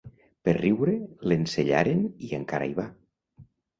Per 0.47 0.53
riure 0.59 0.95
l'ensellaren 1.31 2.01
i 2.29 2.33
encara 2.39 2.71
hi 2.73 2.77
va. 2.81 2.87